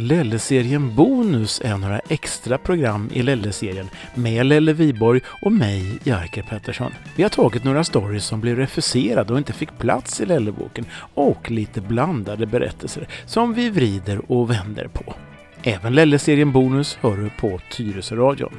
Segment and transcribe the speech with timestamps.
[0.00, 6.92] Lelle-serien Bonus är några extra program i Lelle-serien med Lelle Viborg och mig, Jerker Pettersson.
[7.16, 11.50] Vi har tagit några stories som blev refuserade och inte fick plats i Lelleboken och
[11.50, 15.14] lite blandade berättelser som vi vrider och vänder på.
[15.62, 18.52] Även Lelle-serien Bonus hör du på Tyresöradion.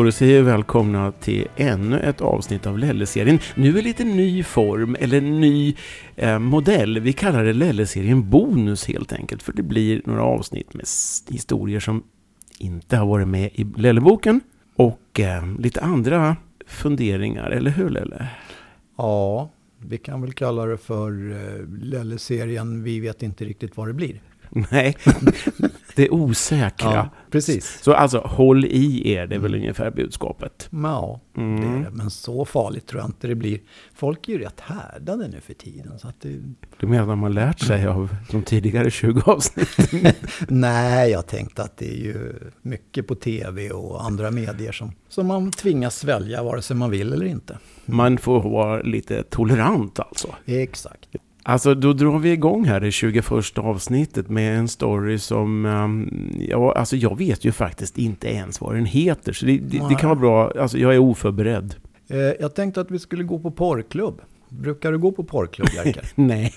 [0.00, 3.38] Och då säger jag välkomna till ännu ett avsnitt av Lelle-serien.
[3.54, 5.76] Nu i lite ny form, eller ny
[6.16, 7.00] eh, modell.
[7.00, 10.84] Vi kallar det Lelle-serien Bonus helt enkelt, för det blir några avsnitt med
[11.28, 12.02] historier som
[12.58, 14.40] inte har varit med i Lelleboken
[14.76, 16.36] och eh, lite andra
[16.66, 18.28] funderingar, eller hur Lelle?
[18.96, 23.94] Ja, vi kan väl kalla det för eh, Lelle-serien Vi vet inte riktigt vad det
[23.94, 24.20] blir.
[24.70, 24.96] Nej,
[25.96, 26.94] det osäkra.
[26.94, 27.78] Ja, precis.
[27.82, 30.68] Så alltså, håll i er, det är väl ungefär budskapet.
[30.72, 31.74] Ja, det Mm.
[31.80, 31.90] är det.
[31.90, 33.58] Men så farligt tror jag inte det blir.
[33.94, 35.98] Folk är ju rätt härdade nu för tiden.
[35.98, 36.40] Så att det...
[36.80, 40.12] Du menar man lärt sig av de tidigare 20 avsnitten?
[40.48, 45.26] Nej, jag tänkte att det är ju mycket på tv och andra medier som, som
[45.26, 47.58] man tvingas svälja vare sig man vill eller inte.
[47.86, 50.34] Man får vara lite tolerant alltså.
[50.46, 51.08] Exakt.
[51.42, 56.72] Alltså då drar vi igång här det 21 avsnittet med en story som, um, ja,
[56.72, 59.32] alltså jag vet ju faktiskt inte ens vad den heter.
[59.32, 61.74] Så det, det, det kan vara bra, alltså jag är oförberedd.
[62.08, 64.20] Eh, jag tänkte att vi skulle gå på porrklubb.
[64.50, 66.04] Brukar du gå på porrklubb, Jerker?
[66.14, 66.54] Nej,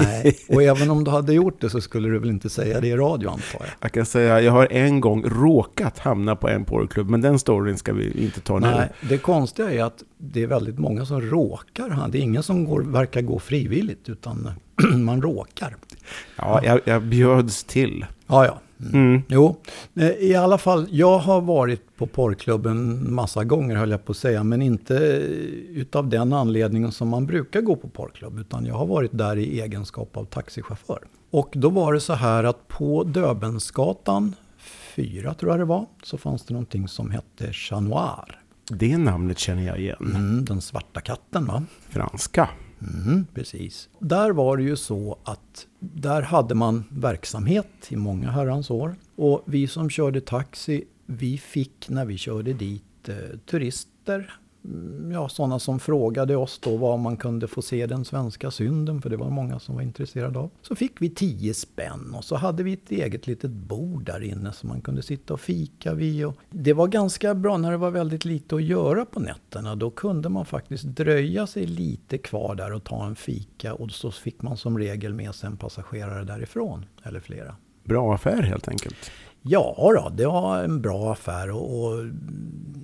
[0.00, 2.88] Nej, och även om du hade gjort det så skulle du väl inte säga det
[2.88, 3.68] i radio antar jag?
[3.80, 7.78] jag kan säga jag har en gång råkat hamna på en porrklubb, men den storyn
[7.78, 8.66] ska vi inte ta nu.
[8.66, 12.08] Nej, det konstiga är att det är väldigt många som råkar.
[12.08, 14.50] Det är ingen som går, verkar gå frivilligt, utan
[15.04, 15.76] man råkar.
[16.36, 18.06] Ja, jag, jag bjöds till.
[18.26, 18.60] Ja, ja.
[18.92, 19.22] Mm.
[19.28, 19.56] Jo,
[19.94, 24.16] eh, i alla fall, jag har varit på porrklubben massa gånger höll jag på att
[24.16, 28.74] säga, men inte eh, utav den anledningen som man brukar gå på porrklubb, utan jag
[28.74, 30.98] har varit där i egenskap av taxichaufför.
[31.30, 34.34] Och då var det så här att på Döbensgatan
[34.96, 38.38] 4 tror jag det var, så fanns det någonting som hette Chat Noir.
[38.70, 40.14] Det namnet känner jag igen.
[40.14, 41.64] Mm, den svarta katten va?
[41.88, 42.48] Franska.
[42.82, 43.88] Mm, precis.
[43.98, 48.96] Där var det ju så att där hade man verksamhet i många herrans år.
[49.16, 54.38] Och vi som körde taxi, vi fick när vi körde dit eh, turister,
[55.12, 59.10] ja sådana som frågade oss då vad man kunde få se den svenska synden, för
[59.10, 60.50] det var många som var intresserade av.
[60.62, 64.52] Så fick vi 10 spänn och så hade vi ett eget litet bord där inne
[64.52, 66.26] som man kunde sitta och fika vid.
[66.26, 69.74] Och det var ganska bra när det var väldigt lite att göra på nätterna.
[69.74, 74.10] Då kunde man faktiskt dröja sig lite kvar där och ta en fika och så
[74.10, 77.56] fick man som regel med sig en passagerare därifrån, eller flera.
[77.84, 79.10] Bra affär helt enkelt.
[79.42, 82.04] Ja, då, det var en bra affär och, och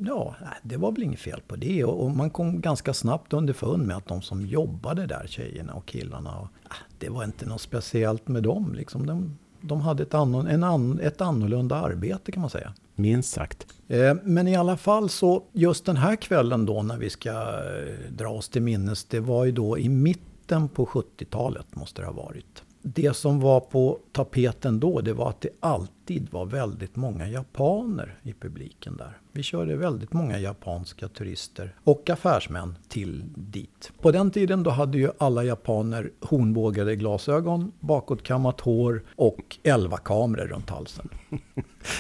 [0.06, 1.84] ja, det var väl inget fel på det.
[1.84, 5.86] Och, och man kom ganska snabbt underfund med att de som jobbade där, tjejerna och
[5.86, 8.74] killarna, och, ah, det var inte något speciellt med dem.
[8.74, 9.06] Liksom.
[9.06, 12.74] De, de hade ett, annon, en an, ett annorlunda arbete kan man säga.
[12.94, 13.66] Minst sagt.
[13.88, 18.12] Eh, Men i alla fall så, just den här kvällen då när vi ska eh,
[18.12, 22.12] dra oss till minnes, det var ju då i mitten på 70-talet måste det ha
[22.12, 22.62] varit.
[22.82, 28.18] Det som var på tapeten då, det var att det alltid var väldigt många japaner
[28.22, 29.18] i publiken där.
[29.32, 33.92] Vi körde väldigt många japanska turister och affärsmän till dit.
[34.00, 40.46] På den tiden då hade ju alla japaner hornbågade glasögon, bakåtkammat hår och 11 kameror
[40.46, 41.08] runt halsen.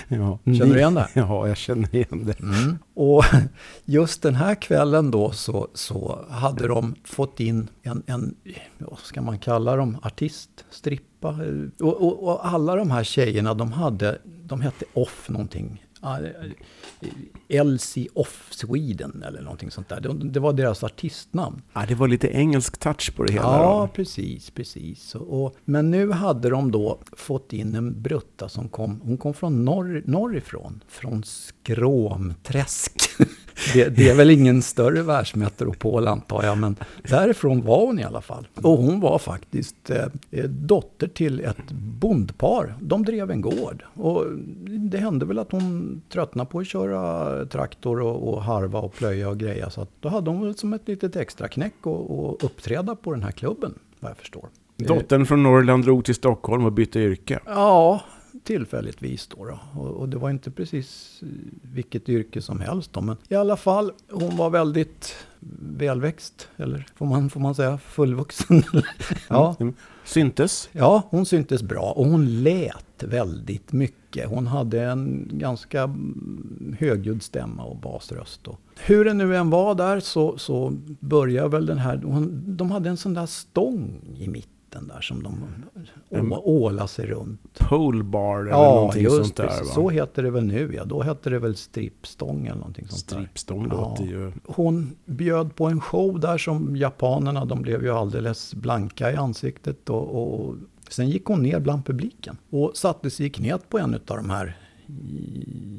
[0.08, 0.38] Ja.
[0.44, 1.08] Känner du igen det?
[1.14, 2.40] Ja, jag känner igen det.
[2.40, 2.78] Mm.
[2.94, 3.24] Och
[3.84, 8.34] just den här kvällen då så, så hade de fått in en, en,
[8.78, 11.08] vad ska man kalla dem, artist, strippa.
[11.24, 15.84] Eh, Och, och, och alla de här tjejerna de hade, de hette Off någonting.
[16.00, 16.18] Ah,
[17.48, 20.00] Elsie Off Sweden eller någonting sånt där.
[20.00, 21.62] Det, det var deras artistnamn.
[21.72, 23.44] Ja, det var lite engelsk touch på det hela.
[23.44, 23.94] Ja, då.
[23.94, 25.14] precis, precis.
[25.14, 29.34] Och, och, men nu hade de då fått in en brutta som kom, hon kom
[29.34, 32.92] från norr, norrifrån, från Skråmträsk.
[33.74, 36.76] Det, det är väl ingen större världsmetropol antar jag, men
[37.08, 38.48] därifrån var hon i alla fall.
[38.62, 42.74] Och hon var faktiskt eh, dotter till ett bondpar.
[42.80, 43.84] De drev en gård.
[43.94, 44.24] Och
[44.90, 49.28] det hände väl att hon tröttnade på att köra traktor och, och harva och plöja
[49.28, 49.70] och greja.
[49.70, 53.22] Så då hade hon väl som ett litet extra knäck och, och uppträda på den
[53.22, 54.48] här klubben, vad jag förstår.
[54.76, 57.38] Dottern från Norrland drog till Stockholm och bytte yrke.
[57.46, 58.00] Ja,
[58.48, 59.44] tillfälligtvis då.
[59.44, 59.80] då.
[59.80, 61.20] Och, och det var inte precis
[61.62, 63.00] vilket yrke som helst då.
[63.00, 65.14] Men i alla fall, hon var väldigt
[65.60, 66.48] välväxt.
[66.56, 68.62] Eller får man, får man säga fullvuxen?
[69.28, 69.56] ja.
[69.60, 69.74] Mm.
[70.04, 70.68] Syntes.
[70.72, 74.28] ja, hon syntes bra och hon lät väldigt mycket.
[74.28, 78.48] Hon hade en ganska mm, högljudd stämma och basröst.
[78.48, 81.96] Och hur det nu än var där så, så började väl den här...
[81.96, 85.44] Hon, de hade en sån där stång i mitten där som de
[86.10, 87.58] En- å, ålade sig runt.
[87.58, 89.68] Pole bar eller Ja, någonting just sånt där precis.
[89.68, 89.74] va?
[89.74, 90.84] Så heter det väl nu ja.
[90.84, 93.16] Då hette det väl strippstång eller någonting sånt där.
[93.16, 93.74] Stripstång Ja.
[93.76, 94.32] låter ju...
[94.46, 99.90] Hon bjöd på en show där som japanerna, de blev ju alldeles blanka i ansiktet.
[99.90, 100.54] Och, och
[100.90, 104.30] sen gick hon ner bland publiken och satte sig i knät på en av de
[104.30, 104.56] här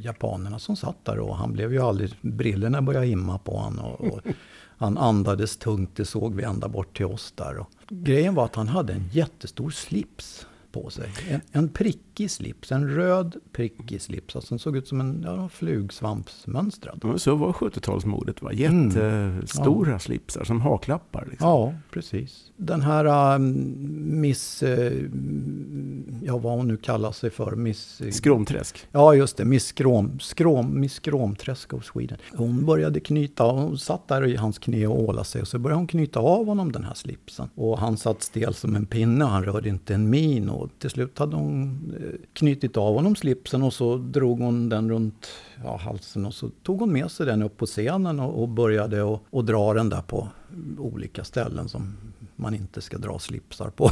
[0.01, 1.19] japanerna som satt där.
[1.19, 3.85] Och han blev ju aldrig, brillorna började imma på honom.
[3.85, 4.19] Och, och
[4.79, 7.57] han andades tungt, det såg vi ända bort till oss där.
[7.57, 11.09] Och grejen var att han hade en jättestor slips på sig.
[11.29, 14.35] En, en prickig slips, en röd prickig slips.
[14.35, 16.99] Alltså den såg ut som en ja, flugsvampsmönstrad.
[17.03, 18.51] Ja, Så var 70-talsmodet va?
[18.51, 18.89] Mm.
[18.89, 21.27] Jättestora slipsar som haklappar.
[21.29, 21.47] Liksom.
[21.47, 22.51] Ja, precis.
[22.57, 24.93] Den här um, Miss, eh,
[26.23, 28.01] ja vad hon nu kallar sig för, Miss...
[28.11, 28.87] Skråmträsk.
[28.91, 32.17] Ja, just det, Miss Skråm, Skråm, Miss Skråmträsk of Sweden.
[32.33, 35.79] Hon började knyta, hon satt där i hans knä och ålade sig och så började
[35.79, 37.49] hon knyta av honom den här slipsen.
[37.55, 40.89] Och han satt stel som en pinne och han rörde inte en min och till
[40.89, 45.27] slut hade hon eh, knutit av honom slipsen och så drog hon den runt
[45.63, 49.13] ja, halsen och så tog hon med sig den upp på scenen och, och började
[49.13, 50.27] att och dra den där på
[50.77, 51.97] olika ställen som
[52.35, 53.83] man inte ska dra slipsar på.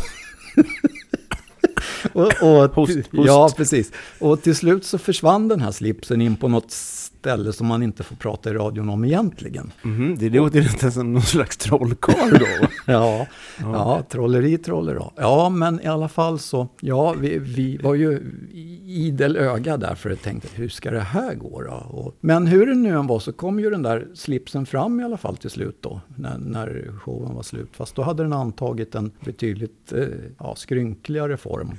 [2.13, 3.09] och, och, Host, host.
[3.11, 3.91] Ja, precis.
[4.19, 6.71] Och till slut så försvann den här slipsen in på något
[7.19, 9.71] ställe som man inte får prata i radion om egentligen.
[9.81, 12.45] Mhm, det låter nästan som någon slags trollkarl då.
[12.61, 12.69] va?
[12.85, 13.27] Ja,
[13.61, 15.03] ja trolleri, trollera.
[15.15, 18.21] Ja, men i alla fall så, ja, vi, vi var ju
[18.85, 21.71] idel öga där för att tänkte, hur ska det här gå då?
[21.89, 25.03] Och, men hur det nu än var så kom ju den där slipsen fram i
[25.03, 27.69] alla fall till slut då, när, när showen var slut.
[27.71, 30.03] Fast då hade den antagit en betydligt eh,
[30.39, 31.71] ja, skrynkligare form,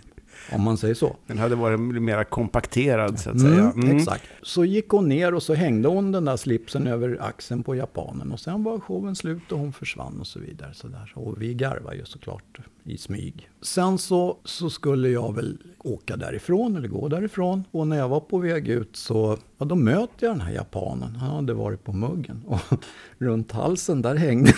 [0.52, 1.17] om man säger så.
[1.26, 3.73] Den hade varit mer kompakterad så att säga.
[3.76, 4.25] Mm, Exakt.
[4.43, 8.32] Så gick hon ner och så hängde hon den där slipsen över axeln på japanen.
[8.32, 10.75] Och sen var showen slut och hon försvann och så vidare.
[10.75, 11.12] Så där.
[11.14, 13.49] Och vi garvade ju såklart i smyg.
[13.62, 17.64] Sen så, så skulle jag väl åka därifrån eller gå därifrån.
[17.70, 21.17] Och när jag var på väg ut så ja, då möter jag den här japanen.
[21.17, 22.43] Han hade varit på muggen.
[22.46, 22.61] Och
[23.19, 24.52] runt halsen där hängde,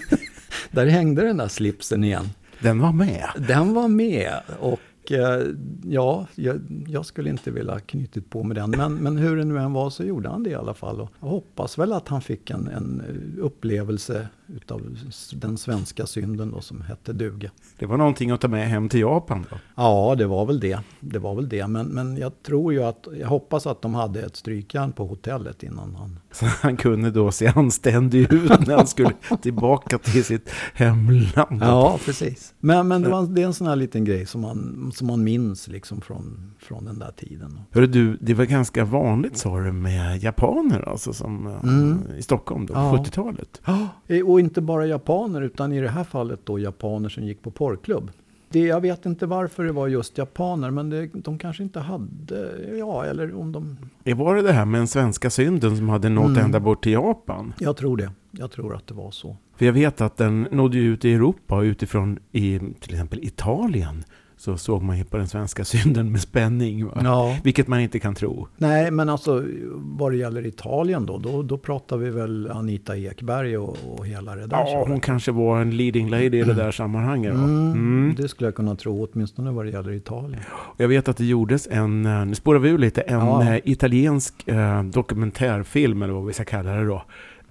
[0.70, 2.30] där hängde den där slipsen igen.
[2.60, 3.28] Den var med.
[3.48, 4.80] Den var med och
[5.10, 5.46] Eh,
[5.84, 8.70] ja, jag, jag skulle inte vilja knutit på med den.
[8.70, 11.00] Men, men hur det nu än var så gjorde han det i alla fall.
[11.00, 13.02] Och jag hoppas väl att han fick en, en
[13.40, 14.96] upplevelse utav
[15.32, 17.50] den svenska synden då som hette duga.
[17.78, 19.56] Det var någonting att ta med hem till Japan då.
[19.74, 20.78] Ja, det var väl det.
[21.00, 21.66] Det var väl det.
[21.66, 25.62] Men, men jag tror ju att, jag hoppas att de hade ett strykjärn på hotellet
[25.62, 26.18] innan han...
[26.32, 29.12] Så han kunde då se anständig ut när han skulle
[29.42, 31.62] tillbaka till sitt hemland.
[31.62, 32.54] Ja, precis.
[32.60, 35.24] Men, men det, var, det är en sån här liten grej som man, som man
[35.24, 37.60] minns liksom från, från den där tiden.
[37.70, 41.98] Hörru du, det var ganska vanligt sa du med japaner alltså som eh, Mm.
[42.18, 43.04] i Stockholm då, Ja.
[43.04, 43.60] 70-talet.
[43.64, 47.42] Ja, eh, och inte bara japaner utan i det här fallet då japaner som gick
[47.42, 48.10] på porrklubb.
[48.48, 52.50] Det, jag vet inte varför det var just japaner men det, de kanske inte hade,
[52.78, 53.76] ja eller om de...
[54.02, 56.44] Det var det det här med den svenska synden som hade nått Mm.
[56.44, 57.52] ända bort till Japan?
[57.58, 58.10] Jag tror det.
[58.30, 59.36] Jag tror att det var så.
[59.56, 64.04] För jag vet att den nådde ut i Europa utifrån i till exempel Italien
[64.38, 66.90] så såg man ju på den svenska synden med spänning.
[67.04, 67.36] Ja.
[67.44, 68.48] Vilket man inte kan tro.
[68.56, 69.44] Nej, men alltså
[69.74, 74.34] vad det gäller Italien då, då, då pratar vi väl Anita Ekberg och, och hela
[74.36, 74.56] det där.
[74.56, 74.88] Ja, köret.
[74.88, 77.34] hon kanske var en leading lady i det där sammanhanget.
[77.34, 77.38] Va?
[77.44, 78.14] Mm, Mm.
[78.16, 80.42] Det skulle jag kunna tro, åtminstone vad det gäller Italien.
[80.76, 83.54] Jag vet att det gjordes en, nu spårar vi ur lite, en Ja.
[83.54, 87.02] eh, italiensk eh, dokumentärfilm, eller vad vi ska kalla det då,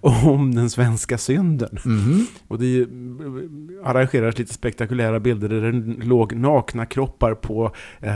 [0.05, 1.77] om den svenska synden.
[1.85, 2.25] Mhm.
[2.47, 2.88] Och det
[3.83, 7.71] arrangeras lite spektakulära bilder där det låg nakna kroppar på
[8.01, 8.12] eh,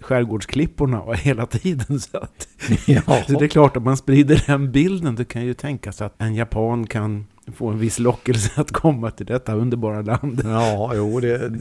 [0.00, 2.00] skärgårdsklipporna hela tiden.
[2.00, 2.48] Så, att,
[2.86, 3.02] Ja.
[3.26, 6.14] så det är klart, om man sprider den bilden, då kan ju tänka sig att
[6.22, 10.40] en japan kan få en viss lockelse att komma till detta underbara land.
[10.44, 11.52] Ja, jo, det,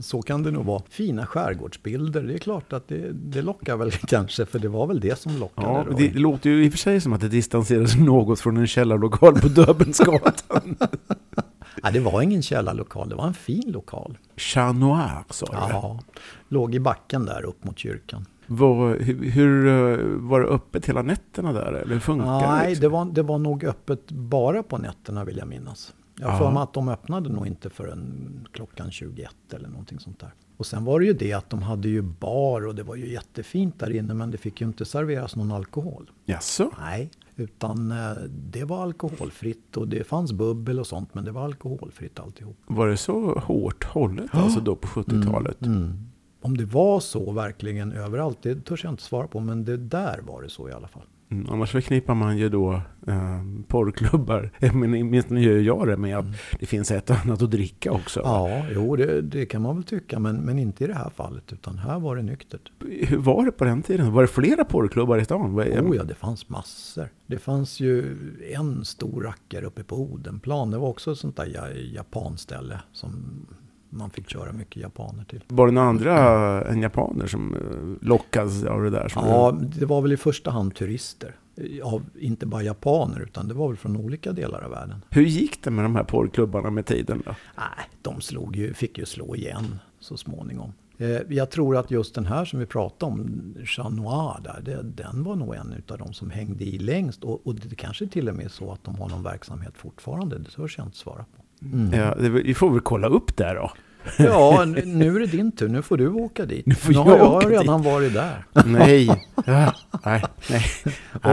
[0.00, 0.82] så kan det nog vara.
[0.88, 5.00] Fina skärgårdsbilder, det är klart att det, det lockar väl kanske, för det var väl
[5.00, 5.68] det som lockade.
[5.68, 5.96] Ja, då.
[5.96, 8.66] det låter ju i och för sig som att det distanserar sig något från en
[8.66, 10.76] källarlokal på Döbelnsgatan.
[11.82, 14.18] ja, det var ingen källarlokal, det var en fin lokal.
[14.36, 15.52] Chat Noir, sa du.
[15.52, 16.00] Ja,
[16.48, 18.26] låg i backen där upp mot kyrkan.
[18.52, 21.72] Var, hur, hur, eh, var det öppet hela nätterna där?
[21.72, 22.46] Eller hur funkar det?
[22.46, 22.82] Nej, liksom?
[22.82, 25.94] det var, det var nog öppet bara på nätterna vill jag minnas.
[26.20, 30.30] Jag har mig att de öppnade nog inte förrän klockan 21 eller någonting sånt där.
[30.56, 33.12] Och sen var det ju det att de hade ju bar och det var ju
[33.12, 36.10] jättefint där inne men det fick ju inte serveras någon alkohol.
[36.24, 36.70] Jaså?
[36.80, 41.44] Nej, utan eh, det var alkoholfritt och det fanns bubbel och sånt men det var
[41.44, 42.56] alkoholfritt alltihop.
[42.66, 45.62] Var det så hårt hållet alltså då på 70-talet?
[45.62, 46.09] Mm.
[46.40, 49.40] Om det var så verkligen överallt, det törs jag inte svara på.
[49.40, 51.02] Men det där var det så i alla fall.
[51.30, 52.72] Mm, annars förknippar man ju då
[53.06, 56.36] eh, porrklubbar, åtminstone gör jag det, med att mm.
[56.60, 58.20] det finns ett annat att dricka också.
[58.20, 61.52] Ja, jo det, det, kan man väl tycka, men, men inte i det här fallet,
[61.52, 62.72] utan här var det nyktert.
[63.00, 64.12] Hur var det på den tiden?
[64.12, 65.60] Var det flera porrklubbar i stan?
[65.60, 67.08] Oh ja, det fanns massor.
[67.26, 68.16] Det fanns ju
[68.54, 70.70] en stor rackare uppe på Odenplan.
[70.70, 73.46] Det var också ett sånt där japanställe som
[73.90, 75.44] man fick köra mycket japaner till.
[75.48, 79.12] Var det några andra än japaner som eh, lockades av det där?
[79.14, 81.36] ja, det var väl i första hand turister.
[81.82, 85.04] Av, inte bara japaner, utan det var väl från olika delar av världen.
[85.10, 87.34] Hur gick det med de här porrklubbarna med tiden då?
[87.56, 90.72] Nej, de slog ju, fick ju slå igen så småningom.
[91.00, 95.24] Eh, jag tror att just den här som vi pratade om, Chat Noir, där, den
[95.24, 97.24] var nog en av de som hängde i längst.
[97.24, 100.38] Och, och det kanske till och med är så att de har någon verksamhet fortfarande,
[100.38, 101.39] det törs jag inte svara på.
[101.62, 102.00] Mm.
[102.00, 103.70] Ja, det, vi får väl kolla upp det då.
[104.18, 105.68] Ja, nu är det din tur.
[105.68, 106.66] Nu får du åka dit.
[106.66, 107.92] Nu får jag, nu har jag redan dit.
[107.92, 108.44] varit där.
[108.66, 109.26] Nej.
[109.46, 109.74] Ja,
[110.04, 110.64] nej, nej.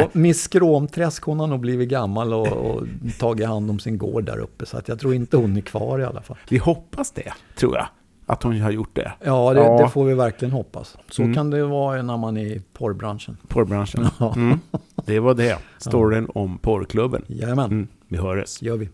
[0.04, 2.84] Och Miss Skråmträsk, hon har nog blivit gammal och, och
[3.20, 4.66] tagit hand om sin gård där uppe.
[4.66, 6.38] Så att jag tror inte hon är kvar i alla fall.
[6.50, 7.88] Vi hoppas det, tror jag.
[8.26, 9.12] Att hon har gjort det.
[9.24, 9.78] Ja, det, ja.
[9.84, 10.98] det får vi verkligen hoppas.
[11.10, 11.36] Så mm.
[11.36, 13.38] kan det vara när man är i porrbranschen.
[13.48, 14.08] Porrbranschen.
[14.20, 14.34] Ja.
[14.36, 14.60] Mm.
[15.06, 15.58] Det var det.
[15.78, 16.42] Storyn ja.
[16.42, 17.26] om porrklubben.
[17.28, 17.72] Jajamän.
[17.72, 17.88] Mm.
[18.08, 18.62] Vi hörs.
[18.62, 18.90] gör vi.